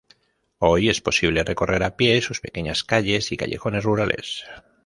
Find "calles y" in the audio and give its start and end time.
2.83-3.37